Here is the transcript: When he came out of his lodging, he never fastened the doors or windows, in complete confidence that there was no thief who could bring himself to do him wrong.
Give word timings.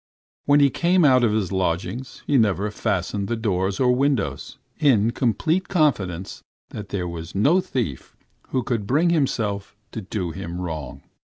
When 0.45 0.61
he 0.61 0.71
came 0.71 1.05
out 1.05 1.23
of 1.23 1.31
his 1.31 1.51
lodging, 1.51 2.03
he 2.25 2.35
never 2.39 2.71
fastened 2.71 3.27
the 3.27 3.35
doors 3.35 3.79
or 3.79 3.91
windows, 3.91 4.57
in 4.79 5.11
complete 5.11 5.67
confidence 5.67 6.41
that 6.71 6.89
there 6.89 7.07
was 7.07 7.35
no 7.35 7.59
thief 7.61 8.17
who 8.47 8.63
could 8.63 8.87
bring 8.87 9.11
himself 9.11 9.75
to 9.91 10.01
do 10.01 10.31
him 10.31 10.59
wrong. 10.59 11.03